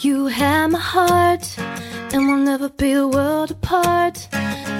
[0.00, 4.28] You have my heart, and we'll never be a world apart.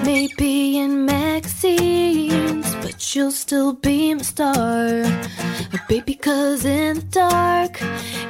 [0.05, 4.55] Maybe in magazines, but you'll still be my star.
[4.55, 7.81] Oh, baby, cause in the dark,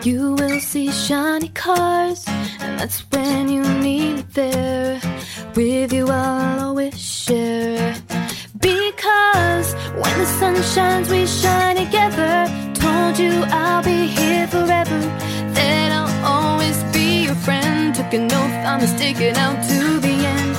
[0.02, 2.24] you will see shiny cars,
[2.58, 4.98] and that's when you need me there.
[5.54, 7.96] With you, I'll always share.
[8.58, 12.46] Because when the sun shines, we shine together.
[12.72, 15.18] Told you I'll be here forever.
[18.10, 20.52] Took an oath, I'm sticking out to the end.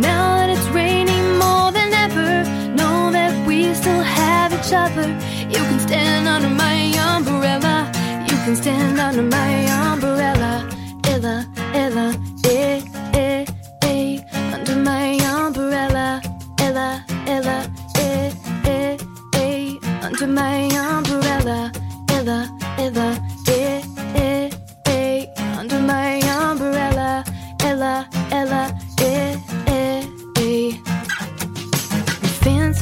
[0.00, 2.44] Now that it's raining more than ever,
[2.78, 5.08] know that we still have each other.
[5.52, 6.76] You can stand under my
[7.12, 7.92] umbrella.
[8.26, 9.52] You can stand under my
[9.90, 10.66] umbrella.
[11.04, 12.14] Ella, Ella,
[12.46, 12.80] eh,
[13.12, 13.44] eh,
[13.82, 14.20] eh.
[14.54, 16.22] Under my umbrella.
[16.58, 18.32] Ella, Ella, eh,
[18.64, 18.96] eh,
[19.34, 19.78] eh.
[20.02, 21.70] Under my umbrella.
[22.08, 23.33] Ella, Ella,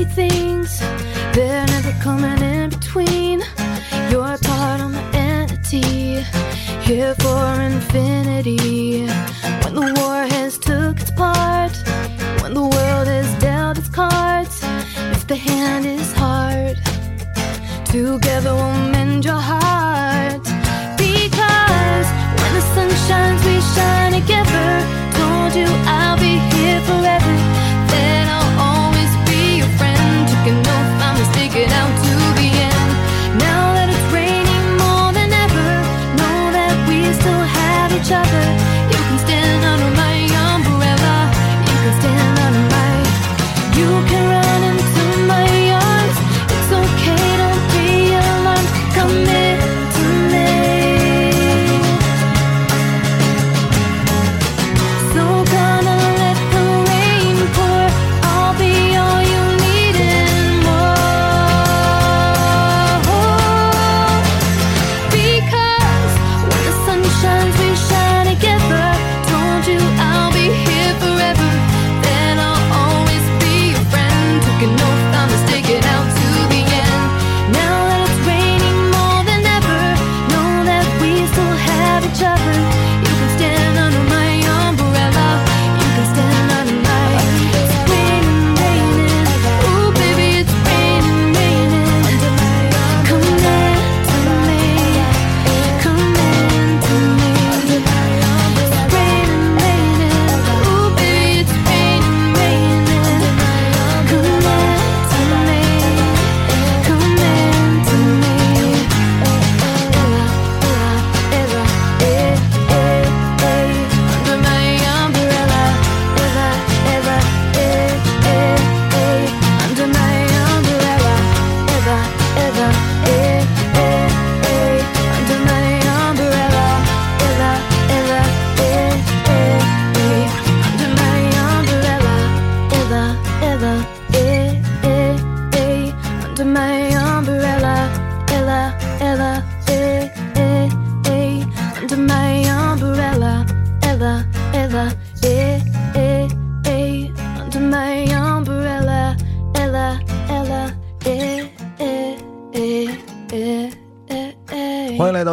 [0.04, 0.80] Things,
[1.32, 3.40] they're never coming in between.
[4.10, 6.20] You're part of my entity,
[6.82, 9.06] here for infinity.
[9.62, 11.72] When the war has took its part,
[12.42, 14.60] when the world has dealt its cards,
[15.12, 16.76] if the hand is hard,
[17.86, 20.42] together we'll mend your heart.
[20.98, 22.06] Because
[22.40, 24.68] when the sun shines, we shine together.
[25.16, 26.51] Told you I'll be
[38.02, 38.44] each other.
[38.90, 40.16] You can stand under my
[40.50, 41.16] umbrella.
[41.68, 42.90] You can stand under my.
[43.78, 44.31] You can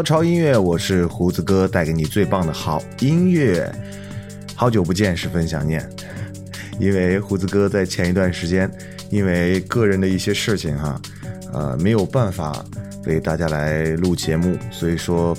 [0.09, 3.71] 超音乐，我是胡子哥，带给你最棒的好音乐。
[4.56, 5.88] 好久不见，十分想念。
[6.79, 8.67] 因为胡子哥在前一段时间，
[9.11, 11.00] 因为个人的一些事情哈，
[11.53, 12.65] 呃，没有办法
[13.06, 15.38] 为大家来录节目，所以说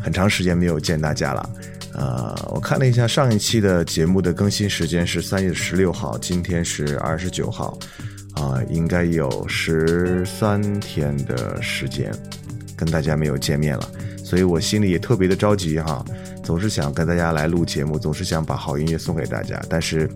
[0.00, 1.50] 很长时间没有见大家了。
[1.92, 7.78] 呃，我看了一下上一期的节目的更新时间是三月十六号，今天是二十九号，
[8.36, 12.10] 啊、应该有十三天的时间
[12.82, 13.88] 跟大家没有见面了，
[14.24, 16.04] 所以我心里也特别的着急哈，
[16.42, 20.10] 总是想跟大家来录节目，总是想把好音乐送给大家，但是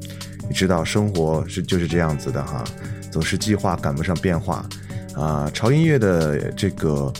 [0.48, 2.64] 你知道生活是就是这样子的哈，
[3.08, 4.68] 总是计划赶不上变化，
[5.14, 7.12] 啊、潮音乐的这个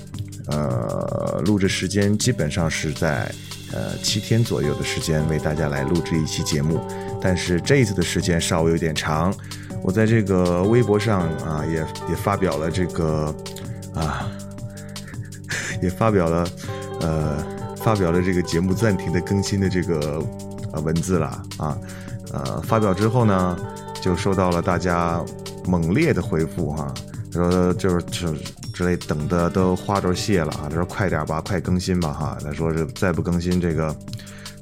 [0.49, 3.33] 呃录制时间基本上是在
[3.73, 6.81] 呃七天左右的时间为大家来录制一期节目，
[7.23, 9.33] 但是这一次的时间稍微有点长，
[9.85, 11.77] 我在这个微博上啊也
[12.11, 13.33] 也发表了这个
[13.95, 14.29] 啊
[15.82, 16.49] 也发表了
[17.00, 17.38] 呃
[17.76, 20.23] 发表了这个节目暂停的更新的这个
[20.73, 21.78] 呃文字了啊
[22.32, 23.58] 呃发表之后呢
[24.00, 25.23] 就收到了大家
[25.67, 26.94] 猛烈的回复哈、
[27.32, 28.32] 他说就是之
[28.73, 33.94] 之类等的都花都谢了啊，他说快点吧，快更新吧哈，他说是再不更新这个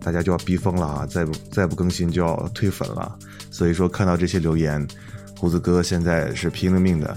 [0.02, 3.14] 大家就要逼疯了啊，再不再不更新就要退粉了，
[3.50, 4.86] 所以说看到这些留言，
[5.38, 7.08] 胡子哥现在是拼了命的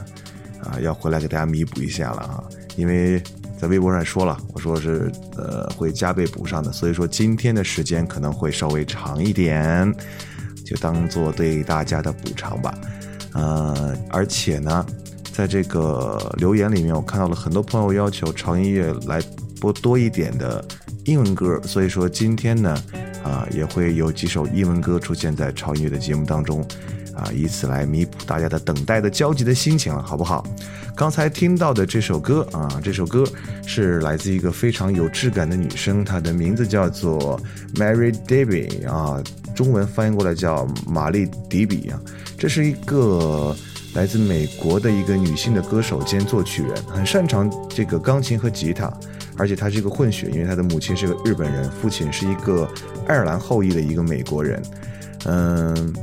[0.63, 2.43] 啊，要回来给大家弥补一下了啊，
[2.75, 3.23] 因为
[3.57, 9.91] 在微博上说了，我说是呃会加倍补上的，所以说今天的时间可能会稍微长一点，
[10.63, 12.73] 就当做对大家的补偿吧。
[13.33, 14.85] 呃，而且呢，
[15.33, 19.21] 在这个留言里面，我看到了很多朋友要求潮音乐来
[19.59, 20.63] 播多一点的
[21.05, 22.83] 英文歌，所以说今天呢，
[23.23, 26.61] 啊、也会有几首英文歌出现在潮音乐的节目当中，
[27.15, 30.45] 啊、以此来弥补大家的等待的焦急的心情了，好不好？
[30.97, 33.23] 刚才听到的这首歌啊，这首歌
[33.67, 37.39] 是来自一个非常有质感的女生，她的名字叫做
[37.75, 39.21] Mary Debbie 啊，
[39.53, 42.01] 中文翻译过来叫玛丽迪比啊，
[42.35, 43.55] 这是一个
[43.93, 48.91] 来自美国的一个女性的歌手兼作曲人，很擅长这个钢琴和吉他，
[49.37, 52.67] 而且她是一个混血，因为她的母亲是个日本人，父亲是一个
[53.05, 54.59] 爱尔兰后裔的一个美国人，
[55.25, 55.93] 嗯。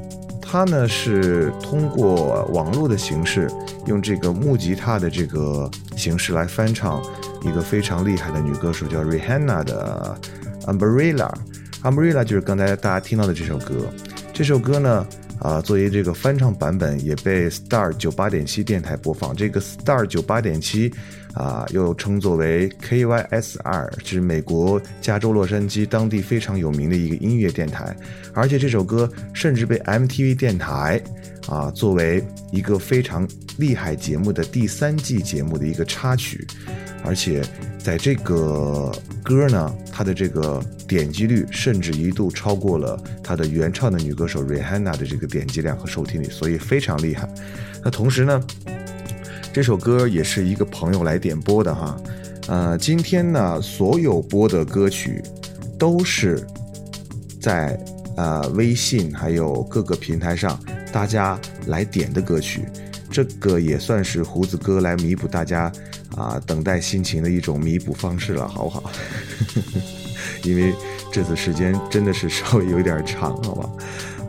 [0.47, 3.51] 她呢是通过网络的形式，
[3.87, 7.03] 用这个木吉他的这个形式来翻唱
[7.43, 10.19] 一个非常厉害的女歌手叫 Rihanna 的
[10.67, 11.33] Umbrella。
[11.83, 13.75] Umbrella 就是刚才大家听到的这首歌。
[14.33, 15.07] 这首歌呢，
[15.41, 19.35] 啊、作为这个翻唱版本，也被 Star 九八点七电台播放。
[19.37, 20.93] 这个 Star 九八点七
[21.35, 27.95] 啊，又称作为 KYSR，是美国加州洛杉矶当地非常有名的一个音乐电台。
[28.33, 31.03] 而且这首歌甚至被 MTV 电台
[31.47, 33.29] 啊作为一个非常
[33.59, 36.47] 厉害节目的第三季节目的一个插曲，
[37.05, 37.43] 而且
[37.79, 38.91] 在这个
[39.25, 47.27] 歌呢，它的这个点击率甚至一度超过了它的原唱的女歌手 Rihanna 的这个点击量和收听率，所以非常厉害。
[47.83, 48.41] 那同时呢，
[49.51, 51.97] 这首歌也是一个朋友来点播的哈，
[52.49, 55.23] 呃，今天呢，所有播的歌曲
[55.79, 56.47] 都是
[57.41, 57.79] 在
[58.17, 60.59] 呃微信还有各个平台上
[60.93, 62.67] 大家来点的歌曲，
[63.11, 65.73] 这个也算是胡子哥来弥补大家
[66.17, 68.91] 啊、等待心情的一种弥补方式了，好不好？
[70.45, 70.75] 因为
[71.13, 73.71] 这次时间真的是稍微有点长，好吧？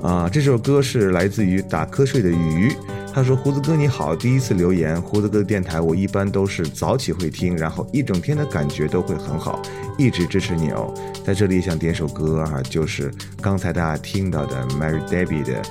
[0.02, 2.76] 啊，这首歌是来自于打瞌睡的鱼。
[3.14, 5.02] 他说：“胡子哥你好，第一次留言。
[5.02, 9.62] 胡子哥的电台我一般都是早起会听，然后一整天的感觉都会很好，
[9.98, 10.94] 一直支持你哦。
[11.26, 13.10] 在这里想点首歌啊，就是
[13.42, 15.62] 刚才大家听到的 Mary Debbie 的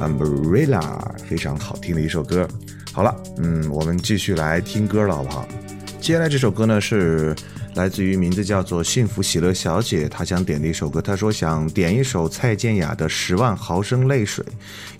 [0.00, 2.48] Umbrella，非常好听的一首歌。
[2.94, 5.48] 好了，嗯，我们继续来听歌了，好不好？
[5.98, 7.34] 接下来这首歌呢是
[7.74, 11.00] 来自于名字叫做幸福喜乐小姐，她想点的一首歌。
[11.00, 14.44] 她说想点一首蔡健雅的《十万毫升泪水》，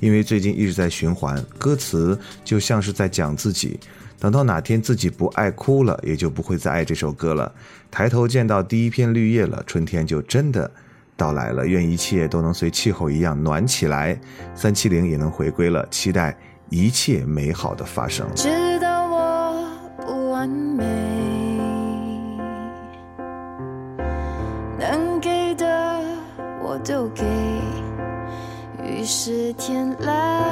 [0.00, 3.78] 因为最近一直在循环，歌词就像是在讲自己。
[4.18, 7.52] 等到哪天自己不爱哭了，也就不会再爱这首歌了。
[7.90, 10.70] 抬头见到第一片绿叶了，春天就真的
[11.14, 11.66] 到来了。
[11.66, 14.18] 愿一切都能随气候一样暖起来，
[14.54, 15.86] 三七零也能回归了。
[15.90, 16.34] 期待
[16.72, 18.26] 一切美好的发生。
[18.34, 18.48] 知
[18.80, 19.68] 道我
[20.06, 20.82] 不完美，
[24.78, 26.00] 能给的
[26.62, 27.26] 我都给，
[28.82, 30.42] 于是天蓝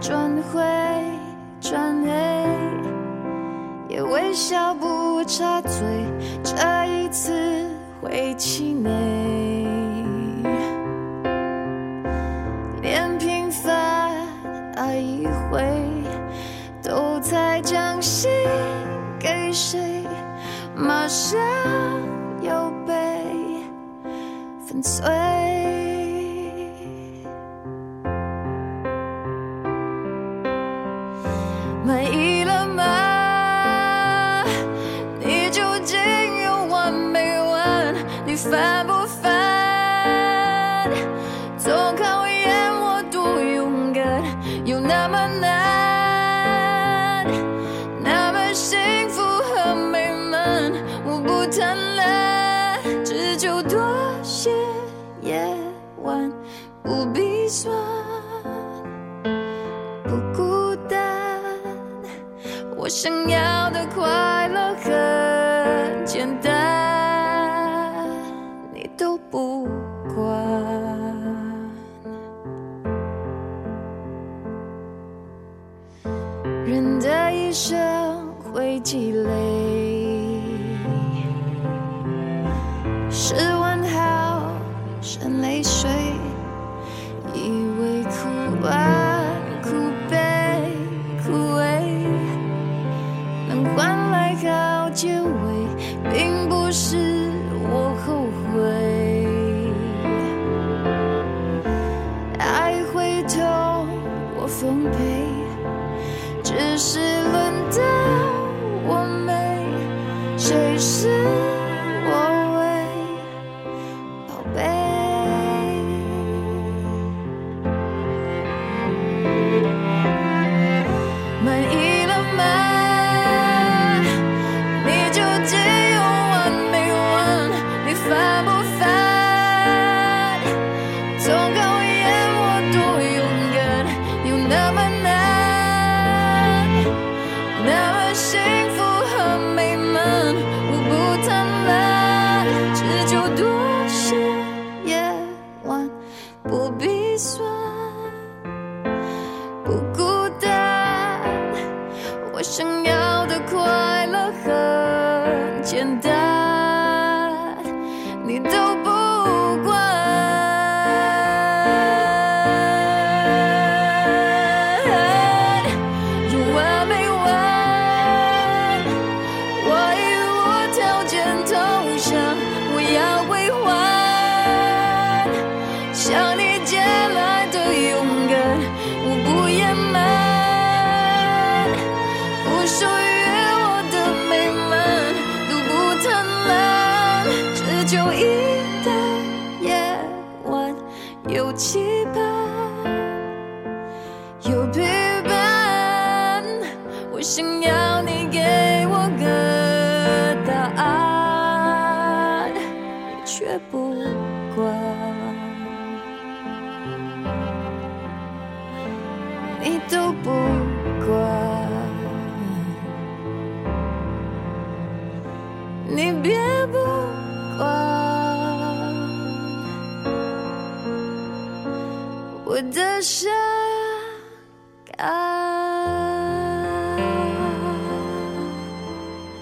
[0.00, 0.62] 转灰
[1.60, 2.12] 转黑，
[3.88, 5.80] 也微笑不插嘴，
[6.44, 6.54] 这
[6.86, 7.66] 一次
[8.00, 9.27] 会气馁。
[18.00, 18.30] 心
[19.18, 20.04] 给谁，
[20.76, 21.38] 马上
[22.40, 22.94] 又被
[24.66, 25.27] 粉碎。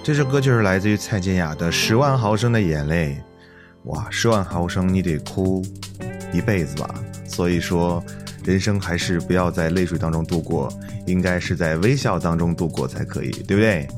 [0.07, 3.21] 这首歌就是来自于蔡健雅的《十万毫升的眼泪》，
[3.91, 5.61] 哇，十万毫升你得哭
[6.33, 7.03] 一辈子吧。
[7.27, 8.01] 所以说，
[8.45, 10.73] 人生还是不要在泪水当中度过，
[11.07, 13.89] 应该是在微笑当中度过才可以，对不对？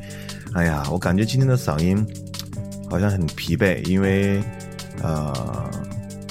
[0.54, 2.02] 哎呀，我感觉今天的嗓音
[2.88, 4.42] 好像很疲惫，因为
[5.02, 5.70] 呃，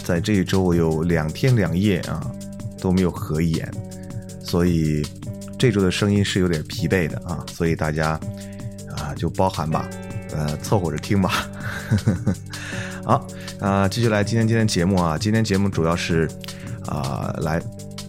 [0.04, 2.20] 在这一周我有两天两夜啊
[2.82, 3.72] 都没有合眼，
[4.40, 5.06] 所以
[5.56, 8.20] 这周的声音是有点疲惫的啊，所以大家
[9.08, 9.88] 啊就包含吧，
[10.32, 11.48] 呃，凑合着听吧。
[13.06, 13.26] 好
[13.60, 16.30] 啊、继续来今天今天节目啊，今天节目主要是
[16.88, 17.62] 啊、来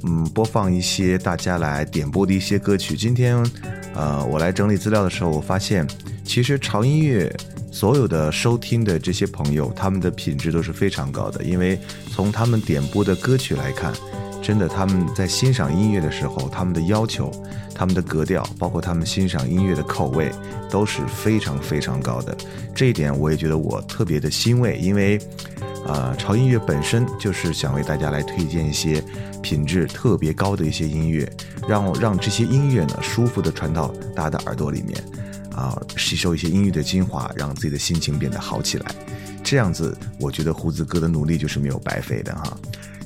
[0.03, 2.97] 嗯播放一些大家来点播的一些歌曲。
[2.97, 3.37] 今天
[3.95, 5.87] 呃我来整理资料的时候，我发现
[6.25, 7.33] 其实潮音乐
[7.71, 11.79] 所有的收听的这些朋友，他们的品质都是非常高的，因为
[12.13, 13.93] 从他们点播的歌曲来看。
[14.49, 17.31] 真的，他们在欣赏音乐的时候，他们的要求、
[17.75, 20.33] 他们的格调，包括他们欣赏音乐的口味，
[20.71, 22.35] 都是非常非常高的。
[22.75, 25.21] 这一点我也觉得我特别的欣慰，因为，
[25.87, 29.05] 啊、潮音乐本身就是想为大家来推荐一些
[29.43, 31.31] 品质特别高的一些音乐，
[31.69, 34.99] 让让这些音乐呢舒服的传到大家的耳朵里面，
[35.55, 38.87] 啊、吸收一些音乐的精华，让自己的心情变得好起来。
[39.45, 42.57] 这样子，我觉得胡子哥的努力就是没有白费的哈。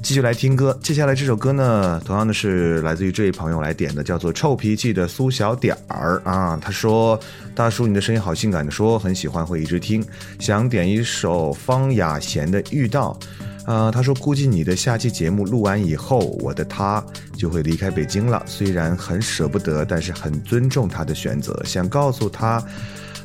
[0.02, 6.58] 继续来听歌，接下来这首歌呢，同样的是来自于这位朋友来点的，叫做《臭脾气的苏小点儿》啊。
[6.60, 7.18] 他说
[7.54, 10.04] ：“大叔，你的声音好性感的说，很喜欢，会一直听。
[10.40, 13.16] 想点一首方雅贤的《遇到》。
[13.64, 17.02] 呃，他说估计你的下期节目录完以后，我的他
[17.36, 18.42] 就会离开北京了。
[18.44, 21.62] 虽然很舍不得，但是很尊重他的选择。
[21.64, 22.60] 想告诉他，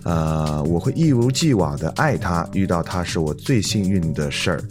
[0.03, 2.47] 呃，我会一如既往的爱他。
[2.53, 4.61] 遇到他是我最幸运的事儿。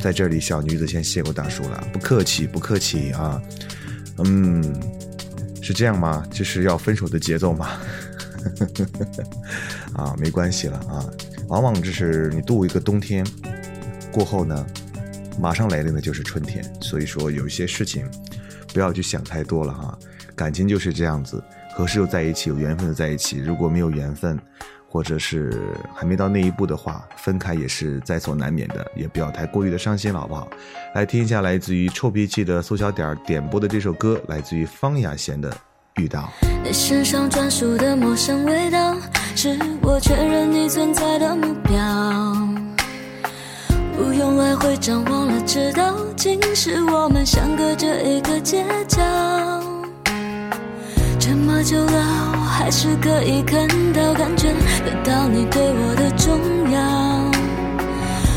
[0.00, 3.42] 在这里，小女子先谢过大叔了，不客气，不客气啊。
[4.18, 4.62] 嗯，
[5.60, 6.24] 是这样吗？
[6.30, 7.68] 这是要分手的节奏吗？
[9.94, 11.04] 啊，没关系了啊。
[11.48, 13.26] 往往就是你度一个冬天
[14.12, 14.66] 过后呢，
[15.40, 16.64] 马上来临的就是春天。
[16.80, 18.08] 所以说，有一些事情
[18.72, 19.98] 不要去想太多了哈。
[20.34, 21.42] 感情就是这样子，
[21.74, 23.38] 合适就在一起，有缘分的在一起。
[23.38, 24.38] 如果没有缘分，
[24.96, 25.52] 或者是
[25.94, 30.48] 还没到那一步的话，分开也是在所难免的，也不要太过于的伤心，好不好？
[30.94, 35.50] 来听一下来自于臭脾气的苏小点儿点播的这首歌，来自于方雅贤的
[35.96, 36.32] 《遇到》。
[36.64, 38.96] 你身上专属的陌生味道，
[39.34, 41.76] 是我确认你存在的目标。
[43.98, 49.02] 不用来回张望了，知道竟是我们相隔着一个街角。
[51.20, 54.46] 这么久了，我还是可以看到、感觉
[54.84, 56.38] 得到你对我的重
[56.70, 56.78] 要。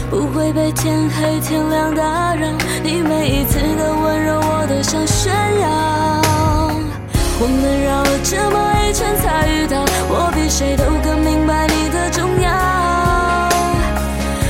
[0.10, 2.48] 不会被天黑天亮打扰，
[2.82, 5.70] 你每一次的温柔我都想炫耀。
[7.40, 12.50] 我们绕了这么一圈才遇到，我比谁都更明白你的重要。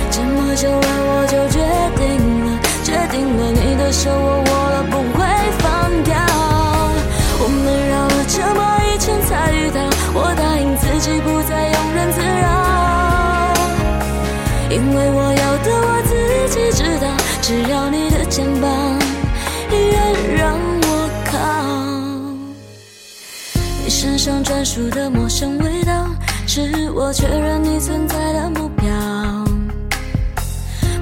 [0.10, 1.60] 这么久了，我就决
[2.00, 2.08] 定
[2.46, 2.48] 了，
[2.82, 4.49] 决定了你的手我
[17.50, 18.70] 只要你的肩膀
[19.72, 21.36] 依然让我靠。
[23.84, 26.06] 你身上专属的陌生味道，
[26.46, 28.88] 是我确认你存在的目标。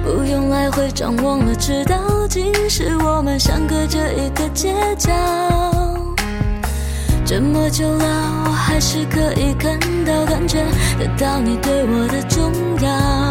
[0.02, 5.12] 不用来回张望了，知道竟是我们相隔着一个街角。
[7.26, 10.64] 这么久了，我还是可以看到、感觉
[10.98, 12.50] 得到你对我的重
[12.80, 13.27] 要。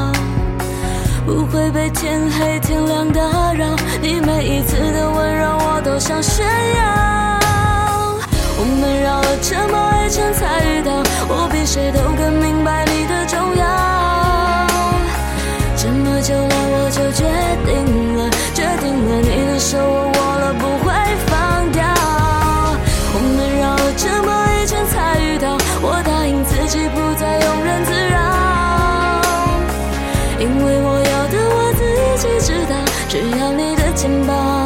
[1.28, 3.22] 不会被天黑天亮打
[3.54, 6.80] 扰，你每一次的温柔我都想炫耀。
[8.58, 13.68] 我们绕了这么一圈才遇到，我比谁都更明白你的重要。
[15.76, 17.26] 这么久了，我就决
[17.68, 20.96] 定了，决定了你的手我握了不会
[34.18, 34.57] 你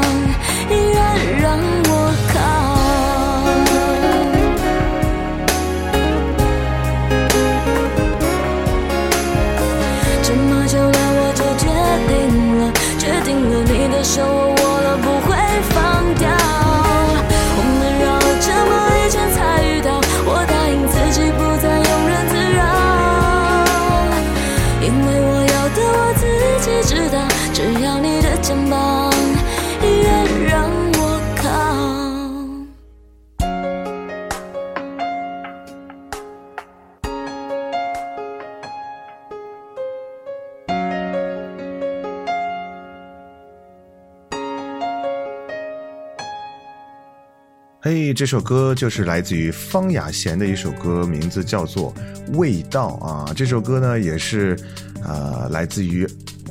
[48.13, 51.93] 这首歌就是来自于方雅贤的一首歌，名字叫做
[52.37, 53.33] 《味道》啊。
[53.35, 54.57] 这首歌呢，也是
[55.03, 56.07] 呃来自于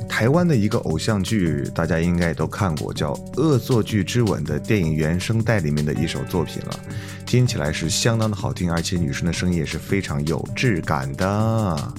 [0.07, 6.79] 台湾的一个偶像剧，大家应该也都看过，叫《恶作剧之吻》的电影原声带里面的一首作品了。
[7.25, 11.93] 听起来是相当的好听，而且女生的声音也是非常有质感的。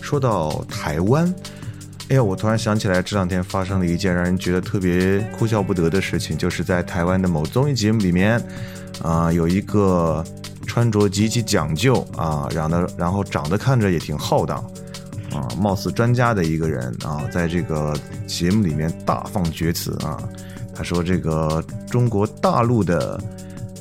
[0.00, 1.32] 说到台湾。
[2.10, 8.40] 哎呀，我突然想起来，这两天发生了一件让人觉得特别哭笑不得的事情，就是在台湾的某综艺节目里面，
[9.02, 10.22] 啊、有一个
[10.66, 14.58] 穿着极其讲究啊，然后然后长得看着也挺浩荡，
[15.32, 20.22] 啊，貌似专家的一个人啊，在这个节目里面大放厥词啊，
[20.74, 23.18] 他说这个中国大陆的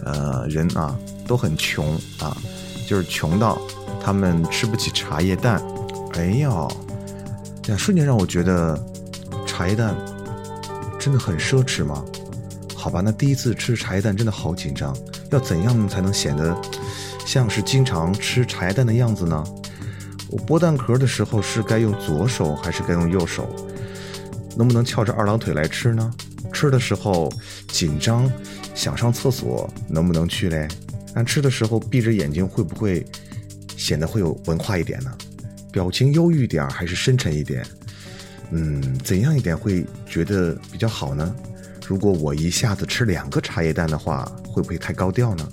[0.05, 2.37] 呃人啊都很穷啊，
[2.87, 3.61] 就是穷到
[4.01, 5.61] 他们吃不起茶叶蛋，
[6.13, 6.49] 哎呀。
[7.67, 8.77] 呀瞬间让我觉得
[9.47, 9.95] 茶叶蛋
[10.99, 12.03] 真的很奢侈吗？
[12.75, 14.95] 好吧，那第一次吃茶叶蛋真的好紧张，
[15.31, 16.55] 要怎样才能显得
[17.25, 19.43] 像是经常吃茶叶蛋的样子呢？
[20.29, 23.47] 我剥蛋壳的时候是该用左手还是该用右手？
[24.57, 26.11] 能不能翘着二郎腿来吃呢？
[26.51, 27.31] 吃的时候
[27.69, 28.29] 紧张，
[28.75, 30.67] 想上厕所能不能去嘞？
[31.15, 33.05] 但吃的时候闭着眼睛会不会
[33.77, 35.11] 显得会有文化一点呢？
[35.73, 37.65] 表情忧郁点儿还是深沉一点？
[38.51, 41.35] 嗯，怎样一点会觉得比较好呢？
[41.87, 45.49] 如果我一下子吃两个茶叶蛋的话，会不会太高调呢？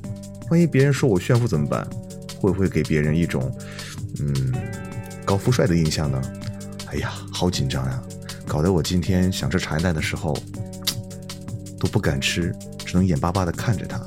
[0.50, 1.88] 万一别人说我炫富怎么办？
[2.38, 3.50] 会不会给别人一种
[4.20, 4.54] 嗯
[5.24, 6.20] 高富帅的印象呢？
[6.88, 8.02] 哎呀，好紧张呀！
[8.46, 10.36] 搞得我今天想吃茶叶蛋的时候
[11.78, 12.54] 都不敢吃，
[12.84, 13.98] 只能眼巴巴的看着它。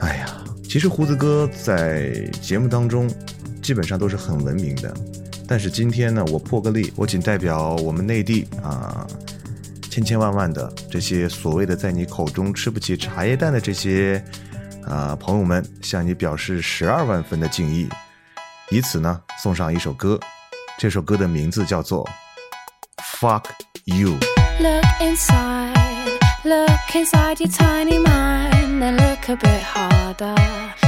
[0.00, 3.08] 哎呀，其实胡子哥在节目当中
[3.68, 4.94] 基本上都是很文明的，
[5.46, 9.06] 但是今天呢，我破个例，我仅代表我们内地啊，
[9.90, 14.24] 千千万万的这些所谓的在你口中吃不起茶叶蛋的这些
[14.86, 17.86] 啊朋友们，向你表示十二万分的敬意，
[18.70, 20.18] 以此呢送上一首歌，
[20.78, 22.08] 这首歌的名字叫做
[23.20, 23.44] 《Fuck
[23.84, 24.12] You》。
[24.62, 25.74] Look inside,
[26.42, 30.87] look inside your tiny mind and look a bit harder.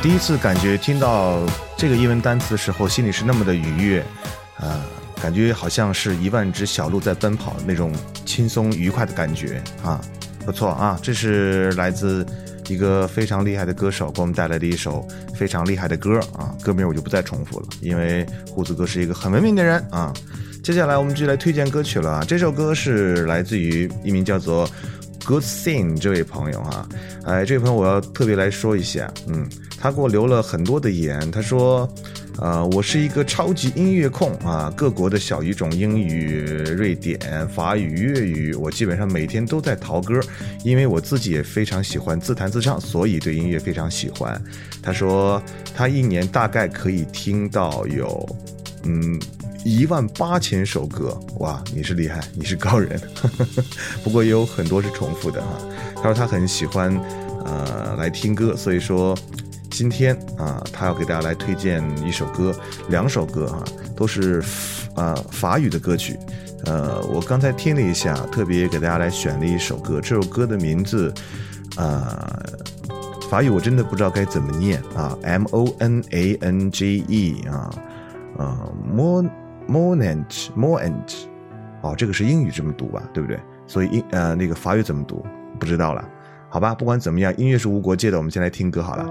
[0.00, 1.44] 第一次感觉听到
[1.76, 4.00] 这个英文单词的时候，心里是那么的愉悦，
[4.56, 4.80] 啊、
[5.20, 7.92] 感觉好像是一万只小鹿在奔跑那种
[8.24, 10.00] 轻松愉快的感觉啊，
[10.46, 12.24] 不错啊，这是来自
[12.68, 20.12] 一个非常厉害的歌手给我们带来的一首非常厉害的歌啊，歌名我就不再重复了，因为胡子哥是一个很文明的人啊。
[20.62, 24.68] 接下来我们就来推荐歌曲了啊，这首歌是来自于一名叫做
[25.24, 26.88] Good Thing 这位朋友哈、
[27.24, 29.46] 哎，这位朋友我要特别来说一下，嗯，
[29.78, 31.86] 他给我留了很多的言，他说，
[32.38, 36.44] 呃，我是一个超级音乐控啊，各国的小语种，英语、
[36.76, 40.18] 瑞典、法语、粤语，我基本上每天都在淘歌，
[40.64, 44.42] 因为我自己也非常喜欢自弹自唱，所以对音乐非常喜欢。
[44.82, 45.42] 他说
[45.74, 48.36] 他一年大概可以听到有，
[48.84, 49.20] 嗯。
[49.64, 53.00] 一万八千首歌，哇，你是厉害，你是高人。
[54.04, 55.48] 不过也有很多是重复的哈。
[55.96, 56.94] 他说他很喜欢，
[57.44, 59.16] 呃，来听歌，所以说
[59.70, 62.54] 今天啊，他要给大家来推荐一首歌，
[62.88, 63.62] 两首歌哈，
[63.96, 64.42] 都是
[64.94, 66.18] 啊法语的歌曲。
[66.64, 71.12] 呃，我刚才听了一下，特别给大家来选了一首歌，这首歌的名字，
[71.76, 72.42] 呃，
[73.30, 77.70] 法语我真的不知道该怎么念啊，M O N A N G E 啊，
[78.38, 79.30] 呃，Mon
[79.68, 81.26] Monent Monent，
[81.82, 83.38] 哦，这个是英语这么读吧，对不对？
[83.66, 85.24] 所以英呃那个法语怎么读
[85.60, 86.02] 不知道了，
[86.48, 89.06] 好吧，不管怎么样，音乐是无国界的，我们先来听歌好了。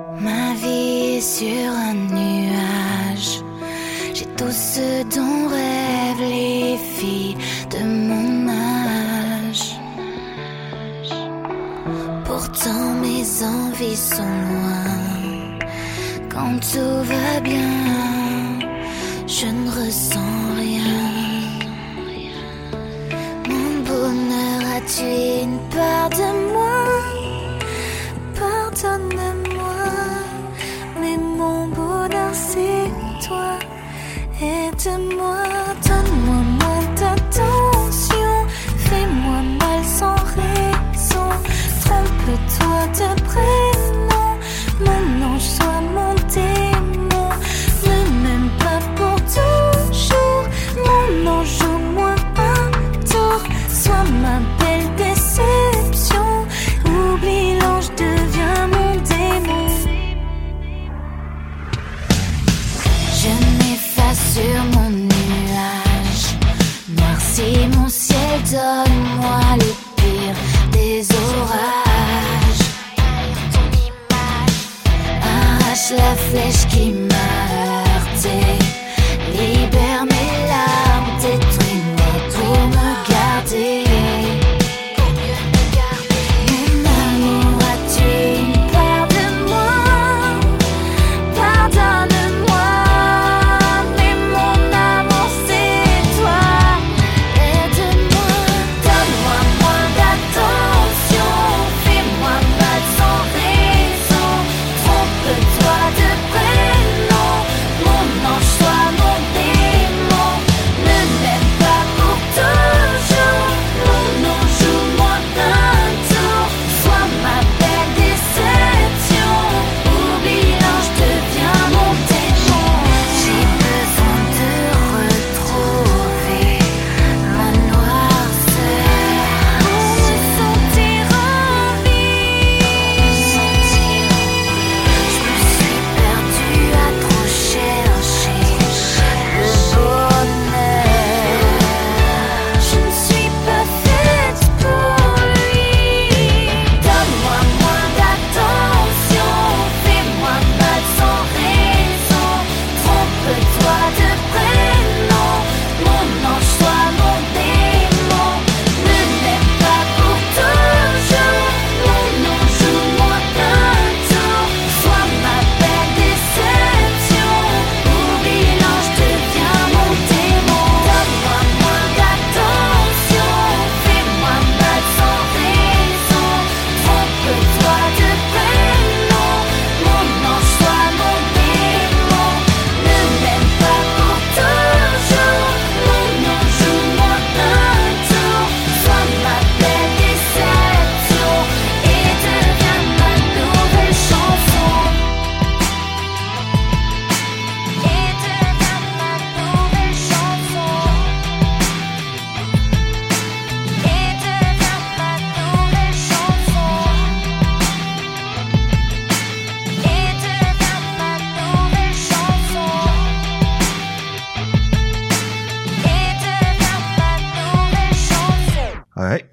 [25.78, 26.77] Pardonne-moi,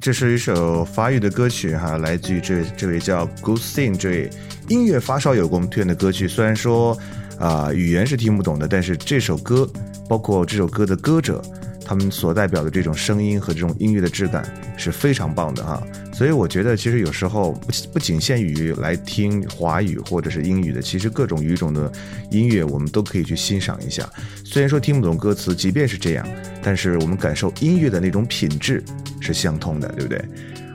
[0.04, 4.30] 这是一首法语的歌曲哈，来自于这位这位叫 Good Sing 这位
[4.68, 6.28] 音乐发烧友给我们推荐的歌曲。
[6.28, 6.94] 虽然说
[7.38, 9.66] 啊、语言是听不懂的，但是这首歌，
[10.06, 11.40] 包括这首歌的歌者，
[11.86, 14.44] 他们所代表的这种声音和这种音乐的质感
[14.76, 15.82] 是非常棒的哈。
[16.14, 21.90] 所以我觉得，其实有时候不不仅限于来听华语或者是英语的，其实各种语种的
[22.31, 24.09] 音乐我们都可以去欣赏一下。
[24.44, 26.24] 虽然说听不懂歌词，即便是这样，
[26.62, 28.81] 但是我们感受音乐的那种品质
[29.20, 30.24] 是相通的，对不对？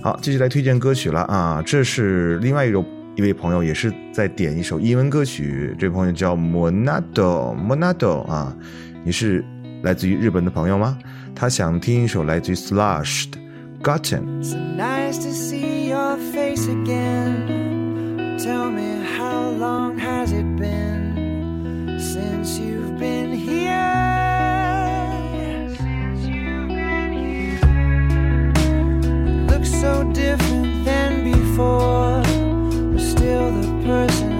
[0.03, 1.63] 好，继续来推荐歌曲了啊！
[1.65, 8.53] 这是另外一种一位朋友也是在点一首英文歌曲，这位朋友叫 Monado Monado 啊，
[9.05, 9.43] 你是
[9.83, 10.97] 来自于日本的朋友吗？
[11.33, 13.37] 他想听一首来自于 Slash 的
[13.81, 18.37] Gotten。So nice to see your face again.
[18.37, 23.69] Tell me how long has it been since you've been here?
[29.49, 32.21] Look so different than before,
[32.91, 34.38] but still the person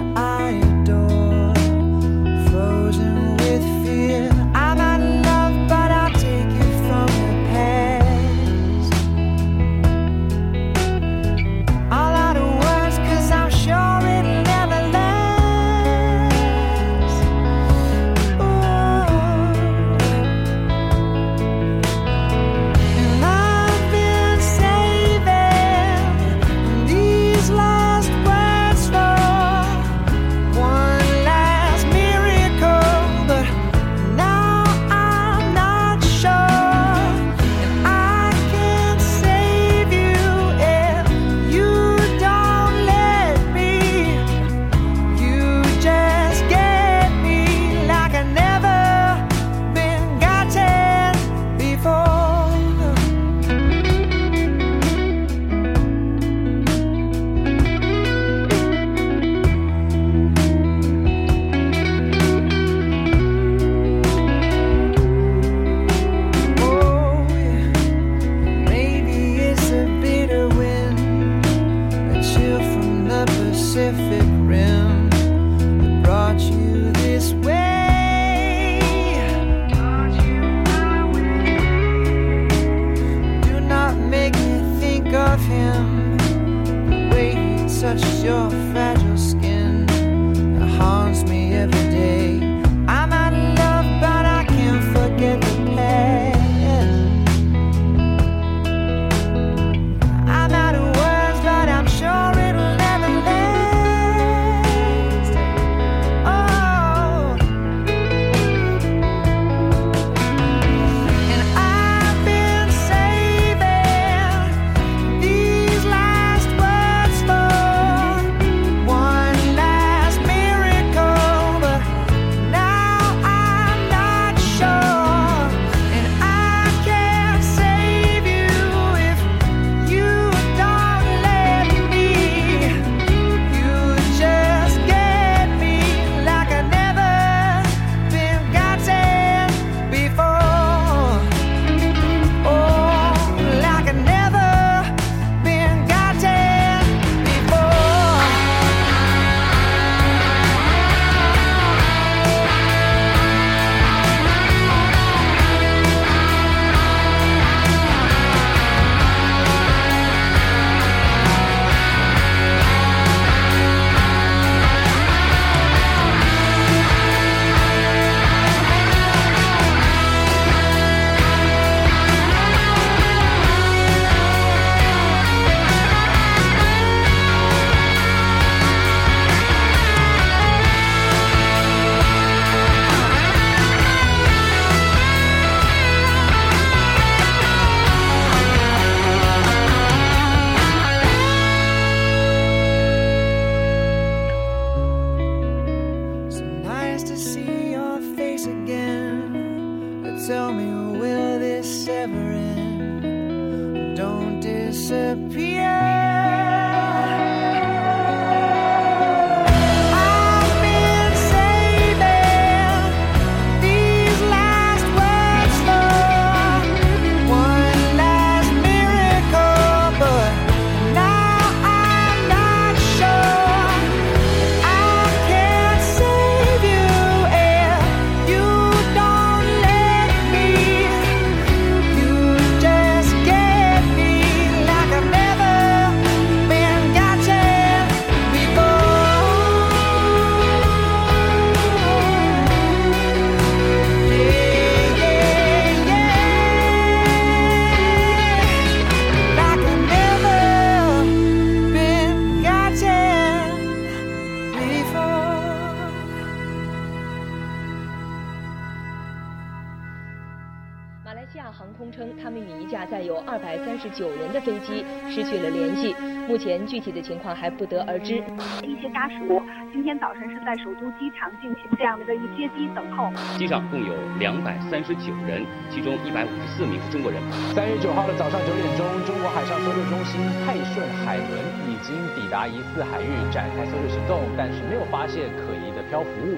[270.62, 273.10] 首都机场进行这样的一个接机等候。
[273.38, 277.20] 机上共有两百三十九人，其中一百五十四名是中国人。
[277.54, 281.28] 三月九号的早上九点钟，中国海上搜救中心泰顺海轮
[281.66, 286.36] 已经抵达疑似海域，展开搜救行动，但是没有发现可疑的漂浮物。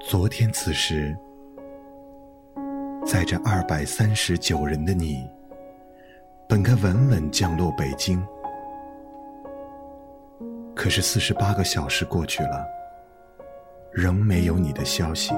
[0.00, 1.16] 昨天此时，
[3.04, 5.26] 载着二百三十九人的你，
[6.46, 8.22] 本该稳稳降落北京，
[10.74, 12.64] 可是四十八个小时过去了，
[13.90, 15.32] 仍没有你的消息。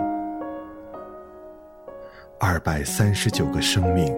[2.41, 4.15] 二百三十九个生命，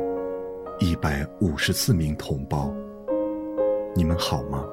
[0.80, 2.72] 一百五十四名同胞，
[3.94, 4.64] 你们好吗？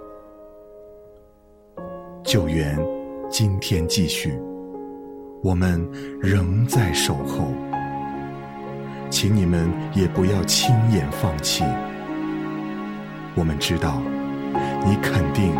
[2.23, 2.79] 救援
[3.29, 4.39] 今天继续。
[5.43, 5.85] 我们
[6.19, 7.49] 仍在守候，
[9.11, 11.63] 请你们也不要轻言放弃。
[13.35, 14.01] 我们知道
[14.85, 15.53] 你肯定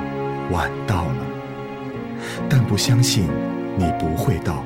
[0.51, 1.25] 晚到了，
[2.49, 3.27] 但不相信
[3.77, 4.63] 你不会到。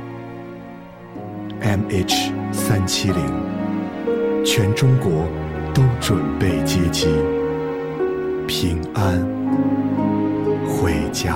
[1.62, 3.26] MH 三七零，
[4.46, 5.26] 全中国
[5.74, 7.08] 都准备接机，
[8.48, 9.20] 平安
[10.68, 11.36] 回家。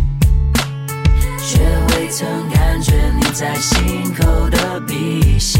[1.51, 5.59] 却未曾感觉你在心口的鼻息，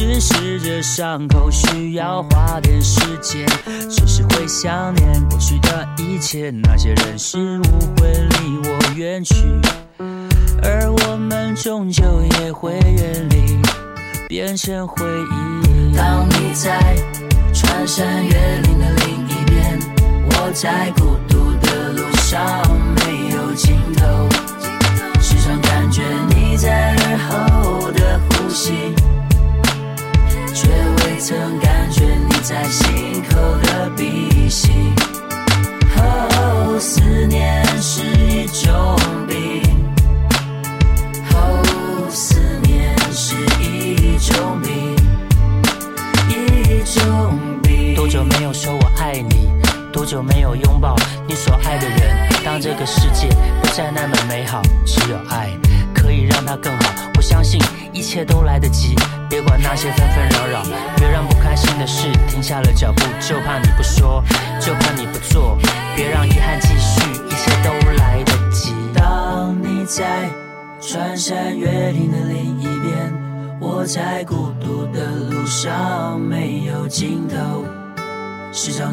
[0.00, 3.46] 只是这伤口需要花点时间，
[3.90, 9.34] 只是会想念过去的一切，那些人事物会离我远去，
[10.62, 12.02] 而我们终究
[12.40, 13.58] 也会远离，
[14.26, 15.94] 变成回忆。
[15.94, 16.96] 当你在
[17.52, 19.78] 穿山越岭的另一边，
[20.30, 21.14] 我在孤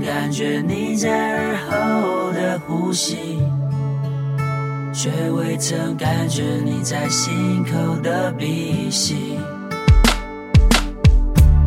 [0.08, 3.42] 感觉你在耳后的呼吸。
[4.94, 9.38] 却未曾感觉你在心口的鼻息。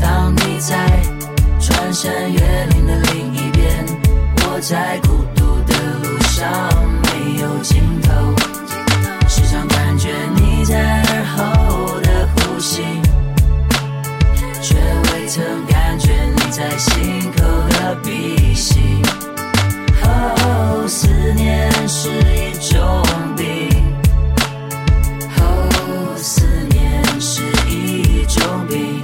[0.00, 0.74] 当你在
[1.60, 3.86] 穿山越岭的另一边，
[4.38, 4.98] 我在
[22.02, 23.04] 是一种
[23.36, 23.68] 病。
[25.36, 29.02] 哦，思念是一种病，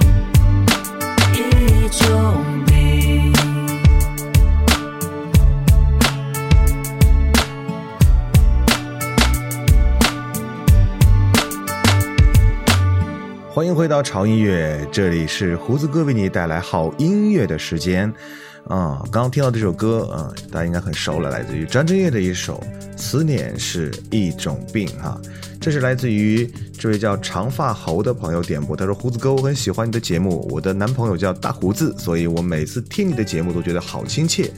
[1.31, 3.31] 一种病。
[13.53, 18.11] 欢迎回到潮音乐，这里是胡子哥为你带来好音乐的时间。
[18.67, 22.61] 啊，刚刚听到这首歌啊，大家应该很熟了，来自于张震岳的一首
[22.97, 25.19] 《思念是一种病》哈，
[25.61, 26.45] 这是来自于
[26.77, 30.45] 这位叫长发猴的朋友点播，他说：“胡子哥，我很喜欢你的节目。
[30.51, 34.51] 我的男朋友叫大胡子，所以我每次听你的节目都觉得好亲切。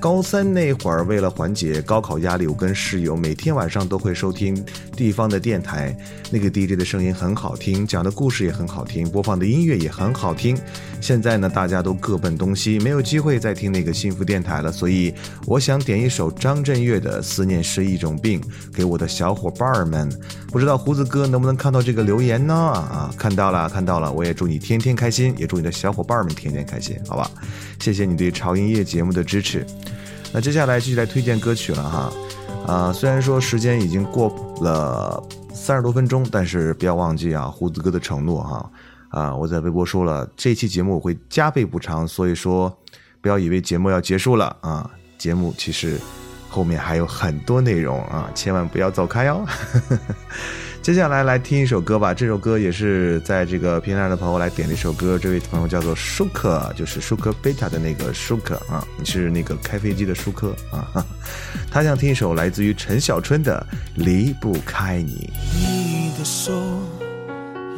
[0.00, 4.62] 高三那会儿，为了缓解高考压力，我跟室友每天晚上都会收听
[4.94, 5.96] 地方的电台。
[6.30, 10.58] 那个 DJ 的声音很好听，讲的故事也很好听，播放的音乐也很好听。
[11.00, 15.14] 现在呢，大家都各奔东西，没有机会再听那个幸福电台了，所以
[15.46, 18.40] 我想点一首张震岳的《思念是一种病》
[18.74, 20.10] 给我的小伙伴儿们。
[20.50, 22.54] 不知道胡子哥能不能看到这个留言呢？
[22.54, 24.12] 啊，看到了，看到了。
[24.12, 27.30] 我也祝你天天开心，也祝你的小伙伴们天天开心，好吧？
[27.78, 29.66] 谢谢你对潮音乐节目的支持。
[30.32, 32.12] 那接下来继续来推荐歌曲了哈。
[32.66, 34.28] 啊、虽然说时间已经过
[34.62, 35.22] 了
[35.52, 38.70] 三十多分钟，但是不要忘记啊，胡子哥的承诺哈。
[39.10, 42.74] 啊，我在微博说了，这期节目我会加倍补偿，所以说
[43.20, 46.00] 不要以为节目要结束了啊，节目其实
[46.48, 49.46] 后面还有很多内容啊，千万不要走开哦。
[50.84, 61.02] 接下来来听一首歌吧，这首歌也是在这个平台上的朋友来点的一首歌，这位朋友叫做舒克，就是舒克贝塔的那个舒克啊，你是那个开飞机的舒克啊，
[61.72, 65.30] 他想听一首来自于陈小春的《离不开你》。
[65.58, 66.52] 你的手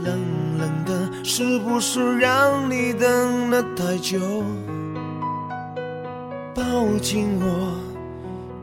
[0.02, 0.18] 冷
[0.59, 4.18] 冷的，是不是让你等了太久？
[6.57, 7.72] 抱紧我，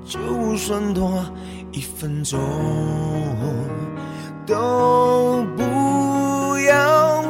[0.06, 0.20] 就
[0.58, 1.24] 算多
[1.72, 2.38] 一分钟，
[4.46, 7.24] 都不要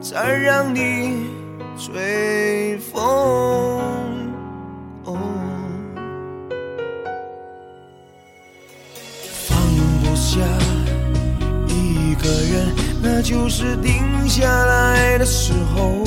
[0.00, 1.28] 再让你
[1.78, 3.00] 吹风。
[5.04, 5.16] 哦
[9.46, 9.56] 放
[10.02, 10.40] 不下
[11.68, 16.04] 一个人，那就是定下来的时候。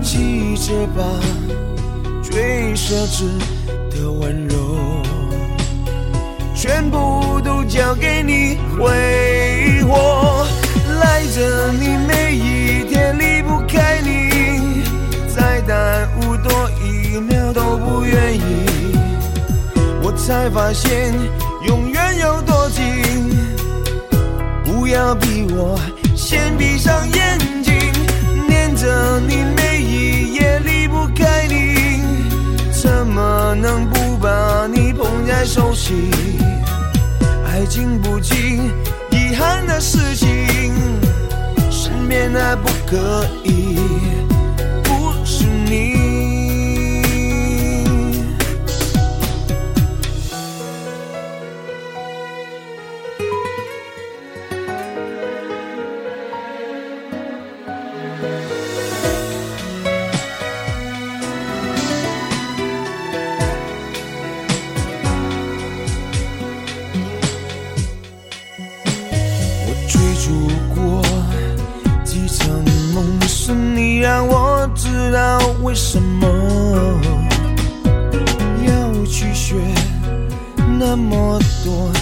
[0.00, 1.02] 记着吧，
[2.22, 3.24] 最奢侈
[3.90, 4.56] 的温柔，
[6.64, 10.46] 全部都交给你挥霍。
[10.98, 14.82] 赖着你每一天离不开你，
[15.28, 18.96] 再耽误多一秒都不愿意。
[20.02, 21.12] 我才发现
[21.66, 22.82] 永远有多近，
[24.64, 25.78] 不要逼我
[26.16, 27.74] 先闭上眼睛，
[28.48, 30.13] 念着你每一
[33.14, 36.10] 怎么能不把你捧在手心？
[37.46, 38.60] 爱经不起
[39.12, 40.74] 遗憾的事情，
[41.70, 43.24] 身边还不可
[81.66, 81.93] 么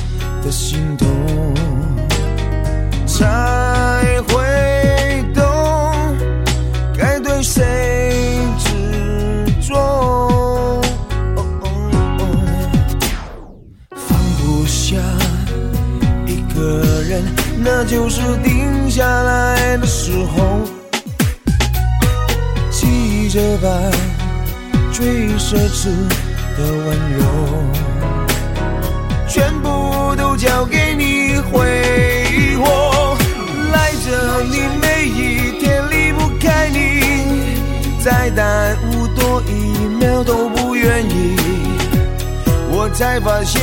[43.03, 43.61] 才发现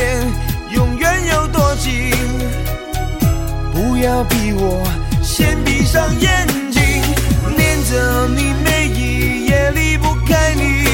[0.70, 2.10] 永远有多近，
[3.72, 4.86] 不要逼我
[5.22, 6.82] 先闭上眼睛，
[7.56, 10.84] 念着你每一夜离不开你，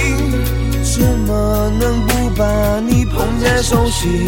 [0.81, 4.25] 怎么能不把你捧在手心？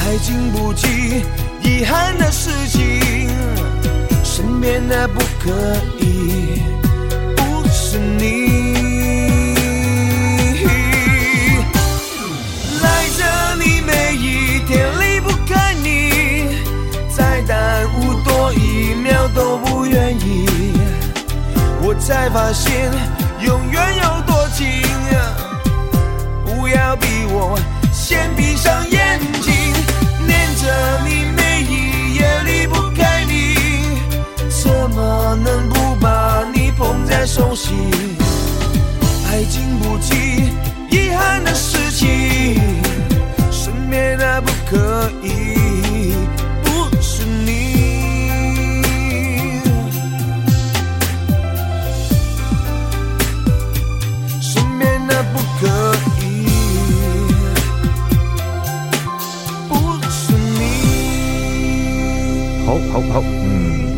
[0.00, 1.24] 爱经不起
[1.62, 3.30] 遗憾的事情，
[4.22, 5.50] 身边的不可
[6.00, 6.60] 以
[7.34, 8.53] 不是你。
[19.54, 20.46] 秒都不愿意。
[21.82, 22.90] 我才发现
[23.40, 24.66] 永远有多近，
[26.44, 27.58] 不要逼我
[27.92, 29.52] 先闭上眼睛，
[30.26, 33.54] 念着你每一夜离不开你，
[34.48, 37.74] 怎么能不把你捧在手心？
[39.30, 40.14] 爱经不起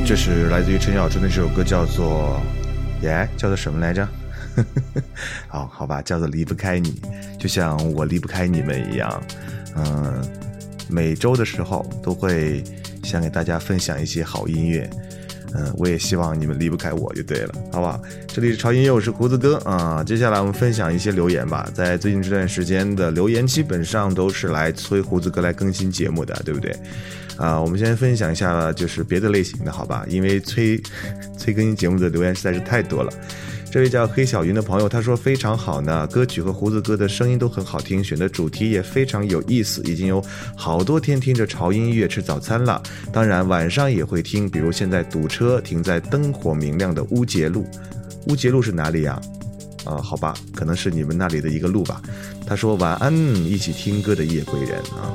[0.06, 2.40] 这是来自于陈小春的这首歌，叫做
[3.02, 4.08] 耶，叫做什么来着？
[5.48, 7.02] 好好吧，叫做离不开你，
[7.40, 9.20] 就像我离不开你们一样。
[9.74, 10.24] 嗯，
[10.88, 12.62] 每周的时候都会
[13.02, 14.88] 想给大家分享一些好音乐。
[15.56, 18.00] 嗯，我也希望你们离不开我就对了，好不好？
[18.26, 20.04] 这里是潮音乐，我是胡子哥啊。
[20.04, 21.68] 接下来我们分享一些留言吧。
[21.72, 26.76] 在最近这段时间的留言，基本上都是来催胡子哥来更新节目的，对不对？
[27.36, 30.04] 啊，我们先分享一下就是别的类型的，好吧？
[30.08, 30.78] 因为催
[31.38, 33.10] 催更新节目的留言实在是太多了。
[33.76, 40.24] 这位叫黑小云的朋友，他说非常好呢，歌曲和胡子哥的声音都很好听，选的主题也非常有意思，已经有
[40.56, 42.82] 好多天听着潮音乐吃早餐了。
[43.12, 47.66] 当然晚上也会听，比如现在堵车停在灯火明亮的乌节路，
[48.28, 49.20] 乌节路是哪里呀？
[49.84, 52.00] 啊，好吧，可能是你们那里的一个路吧。
[52.46, 55.12] 他说晚安，一起听歌的夜归人啊，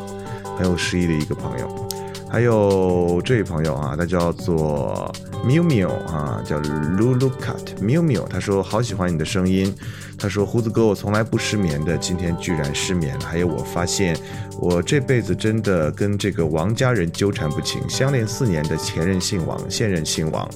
[0.56, 1.91] 很有诗意的一个朋友。
[2.32, 5.14] 还有这位朋友啊，他叫做
[5.46, 8.24] miu miu 啊，叫 lulu cut miu miu。
[8.30, 9.76] 他说好喜欢你的声音。
[10.18, 13.26] 他说胡子哥，我从来不失眠的，今天居然失眠了。
[13.26, 14.16] 还有我发现，
[14.60, 20.50] 我这辈子真的跟这个王家人纠缠不清，相恋四年的前任姓王，现任姓王。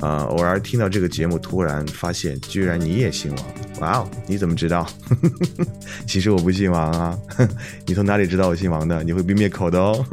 [0.00, 3.44] 啊，偶尔听到这个节目，突然发现居然你也姓王。
[3.80, 4.86] 哇哦，你怎么知道？
[6.06, 7.18] 其实我不姓王啊。
[7.84, 9.04] 你从哪里知道我姓王的？
[9.04, 10.06] 你会被灭口的哦。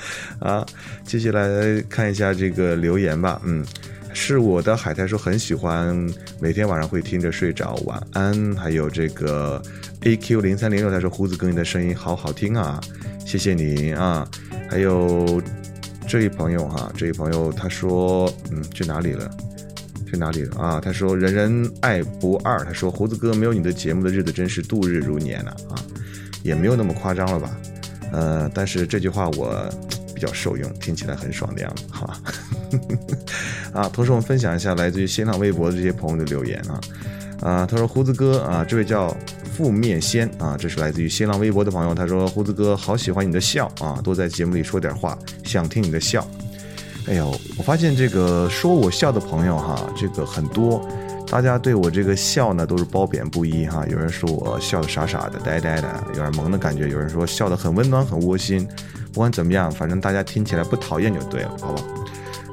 [0.40, 0.64] 啊，
[1.04, 3.40] 接下来看一下这个留言吧。
[3.44, 3.64] 嗯，
[4.12, 5.94] 是我的海苔说很喜欢，
[6.40, 7.74] 每天晚上会听着睡着。
[7.86, 8.54] 晚安。
[8.56, 9.62] 还有这个
[10.02, 12.80] A Q 零三零六他说胡子哥你的声音好好听啊，
[13.24, 14.28] 谢谢你啊。
[14.70, 15.42] 还有
[16.06, 19.30] 这位朋友哈，这位朋友他说嗯去哪里了？
[20.10, 20.80] 去哪里了啊？
[20.80, 22.64] 他说人人爱不二。
[22.64, 25.76] 他说胡子哥没有你的节目的日子真是度日如年呐啊，
[26.42, 27.54] 也没有那么夸张了吧？
[28.12, 29.68] 呃，但是这句话我
[30.14, 32.20] 比较受用，听起来很爽的样子，好吧？
[33.72, 36.80] 啊，同时我们分享一下来自于新浪微博的这些朋友的留言啊
[37.40, 39.16] 啊，他说胡子哥啊，这位叫
[39.56, 46.26] 负面仙啊，这是来自于新浪微博的朋友，他说胡子哥好喜欢你的笑啊，多在节目里说点话，想听你的笑。
[47.06, 50.86] 哎呦，我发现这个说我笑的朋友哈，这个很多，
[51.30, 53.84] 大家对我这个笑呢都是褒贬不一哈。
[53.90, 58.66] 有人说我笑的傻傻的、呆呆的，有点萌的感觉；有人说笑的很温暖、很窝心。
[59.12, 61.82] 不管怎么样，反正大家听起来不讨厌就对了，好吧？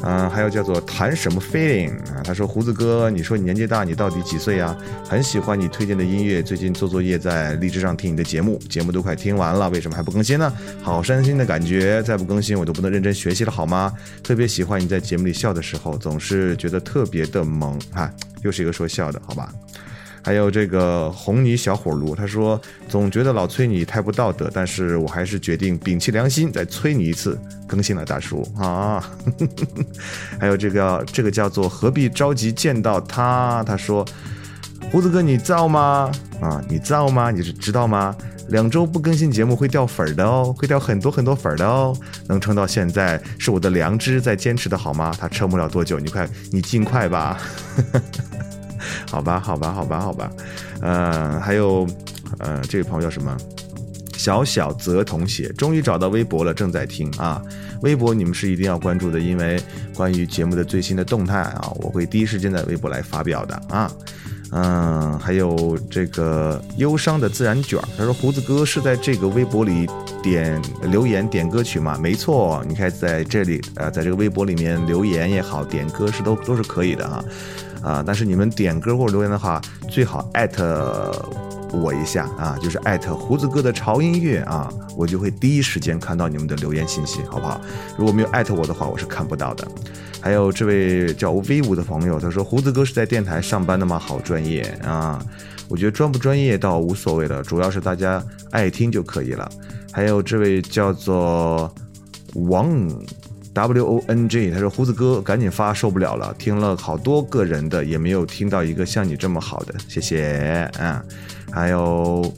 [0.04, 2.22] 嗯，还有叫做谈什么 feeling 啊？
[2.24, 4.76] 他说胡子哥，你说你年纪大，你到底几岁呀？
[5.08, 10.52] 很喜欢你推荐的音乐，最近做作业在荔枝上听你的节目，节目都快听完了，为什么还不更新呢？
[10.82, 13.92] 好伤心的感觉，再不更新我就不能认真学习了，好吗？
[14.22, 18.12] 特别喜欢你在节目里笑的时候，总是觉得特别的萌啊！
[18.46, 19.52] 又是一个说笑的，好吧？
[20.24, 29.04] 还有这个红泥小火炉，他说总觉得老崔你太不道德，但是我还是决定摒弃良心，再催你一次更新了，大叔啊。
[30.40, 33.64] 还有这个这个叫做何必着急见到他？
[33.66, 34.04] 他说
[34.92, 36.12] 胡子哥你造吗？
[36.42, 37.30] 啊，你造吗？
[37.30, 38.16] 你是知道吗？
[38.50, 41.98] 两周不更新节目会掉粉儿的哦，会掉很多很多粉儿的哦。
[42.28, 45.14] 能撑到现在是我的良知在坚持的好吗？
[45.20, 47.38] 他撑不了多久，你快你尽快吧。
[49.10, 50.32] 好吧，好吧，好吧，好吧，
[50.82, 51.88] 呃，还有，
[52.38, 53.36] 呃，这位朋友叫什么？
[54.16, 57.42] 小小泽同学，终于找到微博了，正在听啊。
[57.82, 59.62] 微博你们是一定要关注的，因为
[59.96, 63.92] 关于节目的最新的动态啊，我会第一时间在微博来发表的啊。
[64.58, 69.86] 嗯，还有这个忧伤的自然卷儿，他说胡子哥是在这个微博里
[70.24, 71.98] 点留言点歌曲吗？
[72.00, 77.26] 没错，你看在这里呃，在这个微博里面留言也好，点歌是都都是可以的啊。
[77.84, 81.12] 啊，但是你们点歌或者留言的话，最好艾特
[81.76, 87.60] 我一下啊，就是艾特胡子哥的潮音乐啊，我就会第一时间看到你们的留言信息，好不好？
[87.98, 89.68] 如果没有艾特我的话，我是看不到的。
[90.22, 94.00] 还有这位叫 V 五的朋友，他说胡子哥是在电台上班的吗？
[94.00, 95.24] 好专业啊！
[95.68, 99.50] 我觉得专不专业倒无所谓了，主要是大家爱听就可以了。
[99.92, 101.74] 还有这位叫做
[102.34, 102.90] 王。
[103.56, 111.02] W O N G，他说胡子哥赶紧发，受不了了，听了好多个人的，也没有听到一个像你这么好的，谢谢啊。
[111.56, 112.30] 还有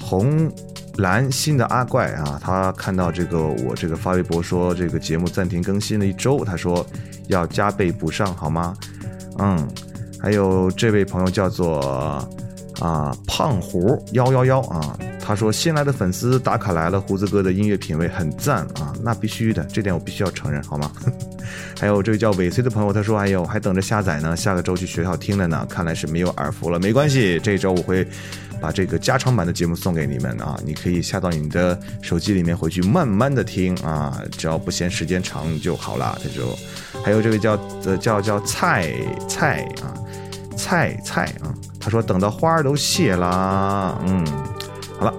[0.00, 0.52] 红
[0.96, 6.84] 蓝新的阿怪啊，他看到这个我这个发微博说这个节目暂停更新了一周，他说
[7.28, 8.76] 要加倍补上好吗？
[9.38, 9.68] 嗯，
[10.20, 11.78] 还有这位朋友叫做
[12.80, 14.98] 啊胖虎幺幺幺啊。
[15.20, 20.90] 他说：“新来的粉丝打卡来了，胡子哥的音乐品味很赞啊，那必须的，这点我必须要承认，好吗？”
[21.78, 28.08] 还有这位叫尾随的朋友，他说：“哎呦，还等着下载呢，下个周去学校听了呢，看来是没有耳福了，没关系，这周我会
[28.60, 36.18] 把这个加长版的节目送给你们啊，你可以下到你的手机里面回去慢慢的听啊，只要不嫌时间长就好了。
[36.22, 36.56] 他就
[37.04, 38.92] 还有这位叫呃叫叫菜
[39.28, 39.94] 菜啊
[40.56, 44.26] 菜菜啊，他说等到花儿都谢啦，嗯，
[44.98, 45.14] 好了，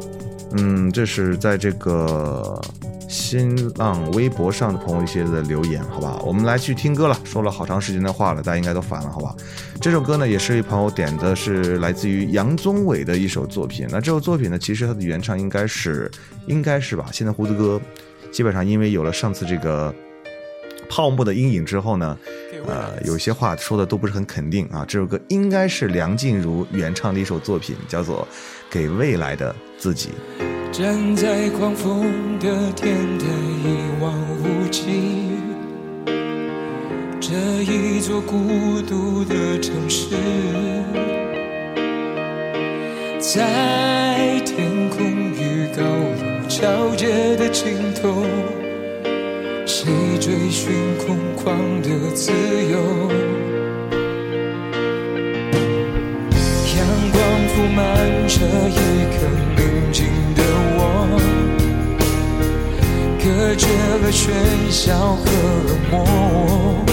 [0.53, 2.61] 嗯，这是在这个。
[3.09, 7.19] 新浪微博上的朋友一些的留言，好吧，我们来去听歌了。
[7.23, 9.35] 说了好长时间的话了，大家应该都烦了，好吧？
[9.81, 13.87] 这首歌呢，也是一朋友点的，是来自于杨宗纬的一首作品。
[13.89, 16.09] 那这首作品呢，其实它的原唱应该是，
[16.45, 17.07] 应该是吧？
[17.11, 17.81] 现在胡子哥
[18.31, 19.91] 基本上因为有了上次这个
[20.87, 22.15] 泡沫的阴影之后呢，
[22.67, 24.85] 呃，有些话说的都不是很肯定啊。
[24.87, 28.27] 这首歌应该是梁静茹原唱的一首作品，叫做
[28.69, 30.09] 《给未来的自己》。
[30.79, 34.81] 站在狂风的天台，一望无际。
[37.19, 40.15] 这一座孤独的城市，
[43.19, 48.23] 在天空与高楼交接的尽头，
[49.65, 50.71] 谁追寻
[51.05, 52.79] 空旷的自由？
[56.77, 57.19] 阳光
[57.49, 57.85] 铺满
[58.29, 58.79] 这一
[59.11, 59.27] 颗
[63.23, 63.67] 隔绝
[64.01, 65.25] 了喧嚣和
[65.67, 66.89] 冷漠。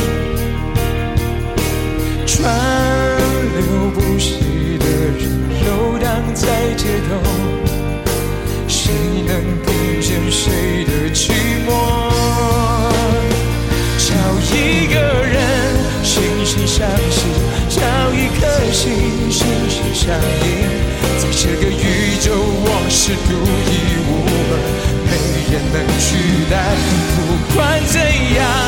[26.50, 26.76] 但。
[27.16, 28.65] 不管怎样，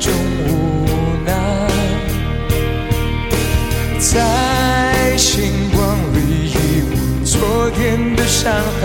[0.00, 0.12] 种
[0.46, 0.48] 无
[1.24, 1.32] 奈，
[3.98, 6.16] 在星光里
[6.50, 6.54] 遗
[6.90, 8.84] 忘昨天的伤害，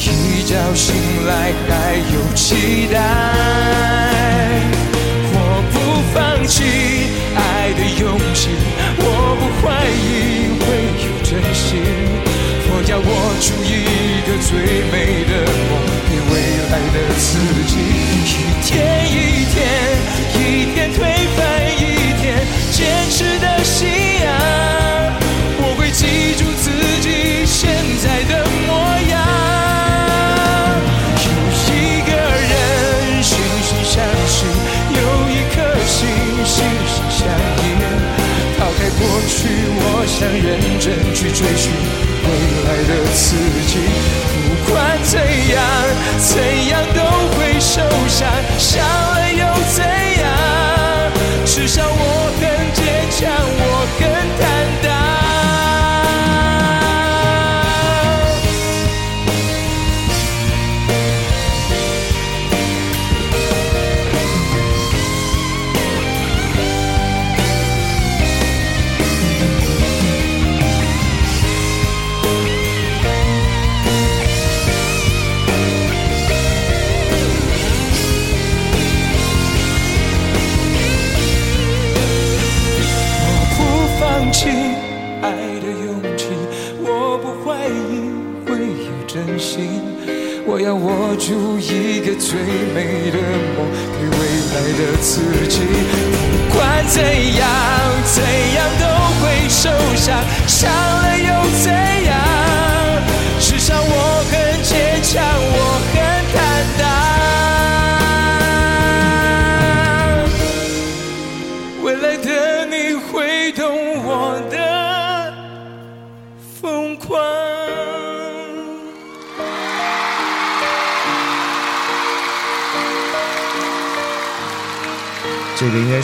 [0.00, 0.94] 一觉醒
[1.26, 2.94] 来还有期待。
[5.32, 5.34] 我
[5.72, 5.74] 不
[6.12, 6.14] 放
[6.46, 6.54] 弃
[7.36, 8.50] 爱的勇气，
[8.98, 9.02] 我
[9.38, 10.66] 不怀疑会
[11.06, 11.64] 有真心。
[12.68, 13.04] 我要握
[13.40, 13.72] 住一
[14.26, 14.50] 个最
[14.90, 14.94] 美
[15.24, 15.32] 的
[15.70, 15.72] 梦，
[16.10, 16.34] 给未
[16.68, 17.24] 来的自
[17.66, 17.72] 己。
[18.26, 18.30] 一
[18.62, 18.74] 天，
[40.18, 41.70] 想认真去追寻
[42.24, 42.28] 未
[42.64, 43.36] 来的自
[43.66, 43.76] 己。
[44.48, 45.62] 不管怎样，
[46.16, 47.00] 怎样都
[47.36, 48.26] 会受伤，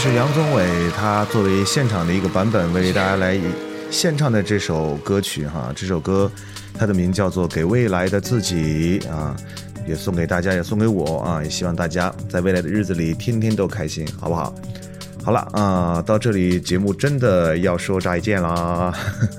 [0.03, 3.39] 是杨宗纬他作为现场的一个版本为大家来
[3.89, 6.29] 献唱的这首歌曲哈，这首歌
[6.75, 9.37] 它的名叫做《给未来的自己》啊，
[9.87, 14.53] 也送给大家，也送给我啊，也希望大家在未来的日子里天天都开心，好不好？
[15.23, 18.93] 好了啊、到这里节目真的要说再见啦。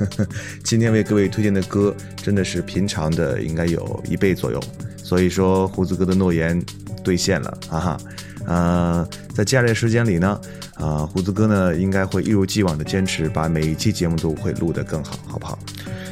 [0.63, 4.63] 今天为各位推荐的歌真的是平常的应该有一倍左右，
[4.95, 6.57] 所以说胡子哥的诺言
[7.03, 7.97] 兑现了哈哈。
[8.45, 10.39] 呃，在接下来的时间里呢，
[10.75, 15.57] 啊、胡子哥呢应该会一如既往的坚持，把每一期节目都会录得更好，好不好？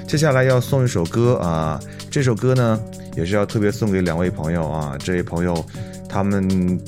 [0.08, 1.80] 接下来要送一首歌啊，
[2.10, 2.80] 这首歌呢
[3.16, 5.66] 也是要特别送给两位朋友啊，这位朋友
[6.10, 6.80] 他们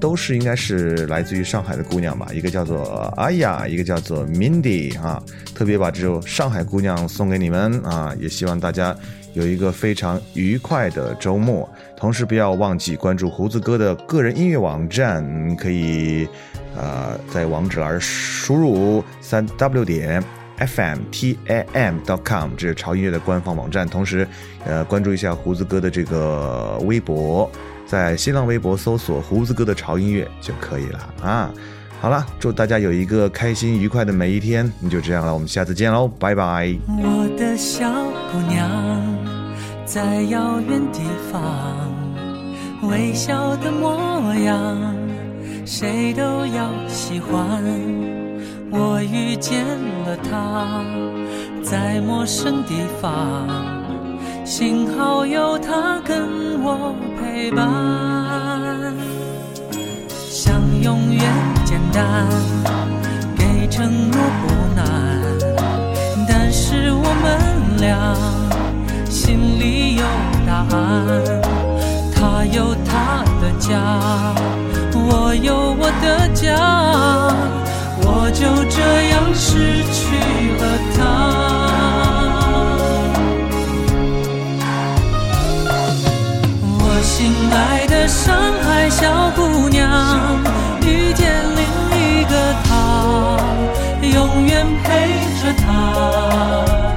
[0.00, 2.82] 都是应该是来自于上海的姑娘吧，一个叫做
[3.16, 5.22] 阿雅，一个叫做 Mindy 啊，
[5.54, 8.94] 特别把这首上海姑娘送给你们啊，也希望大家
[9.32, 16.28] 有一个非常愉快的周末，同时不要忘记关注胡子哥的个人音乐网站，你可以
[16.76, 20.22] 呃在网址栏输入三 w 点。
[20.58, 23.88] f m t a m dot com，这是潮音乐的官方网站。
[23.88, 24.28] 同时，
[24.64, 27.50] 呃，关注一下胡子哥的这个微博，
[27.84, 31.52] 在新浪微博搜索“胡子哥的潮音乐”就可以了啊。
[32.00, 34.70] 好了，祝大家有一个开心愉快的每一天。
[34.78, 36.72] 那就这样了，我们下次见喽，拜拜。
[36.86, 37.90] 我的小
[38.30, 38.70] 姑娘，
[39.92, 41.42] 在遥远地方，
[42.88, 44.74] 微笑的模样，
[45.66, 47.62] 谁都要喜欢。
[48.70, 49.66] 我遇见
[50.06, 50.82] 了她，
[51.62, 53.46] 在陌生地方，
[54.46, 56.26] 幸好有她跟
[56.62, 57.68] 我陪伴。
[60.08, 61.22] 想永远
[61.66, 62.26] 简单，
[63.36, 65.20] 给承诺不难，
[66.26, 68.16] 但是我们俩
[69.12, 70.04] 心里有
[70.46, 71.22] 答案。
[72.14, 73.78] 他有他的家，
[74.94, 76.56] 我有我的家，
[78.00, 78.40] 我就
[78.70, 80.00] 这样失去
[80.56, 80.62] 了
[80.96, 80.98] 他。
[86.80, 88.34] 我心爱的上
[88.64, 90.40] 海小姑娘，
[90.80, 91.60] 遇见另
[92.00, 92.32] 一个
[92.64, 93.36] 他，
[94.00, 94.88] 永远陪
[95.42, 96.91] 着他。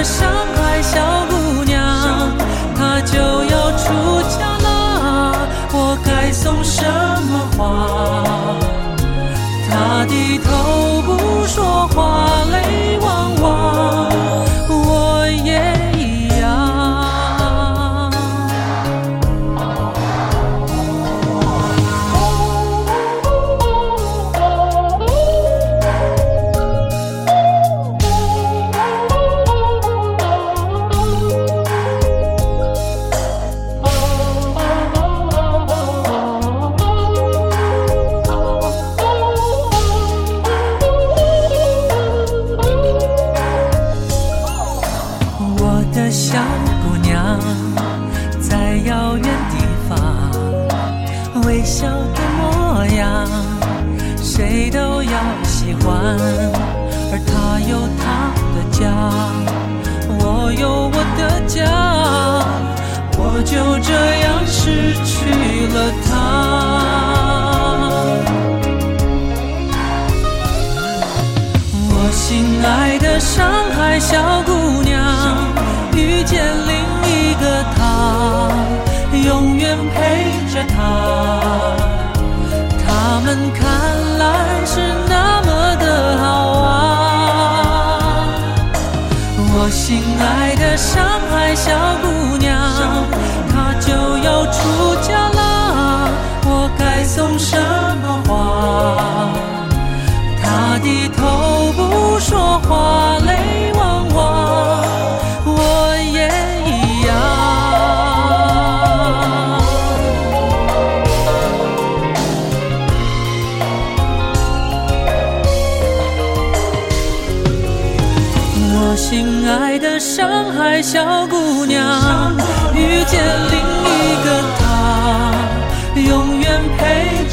[0.00, 0.59] 的上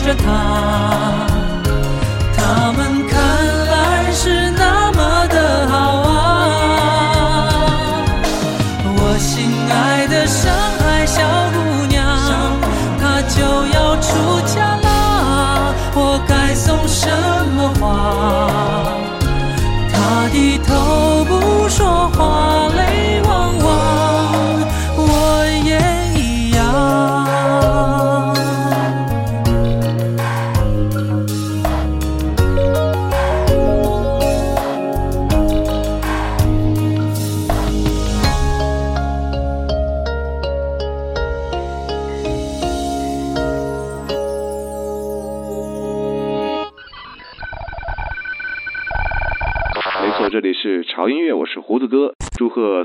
[0.07, 0.15] 着。
[0.15, 0.86] 他